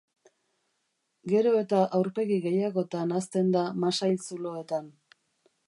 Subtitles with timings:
[1.33, 4.93] Gero eta aurpegi gehiagotan hazten da masail-zuloetan.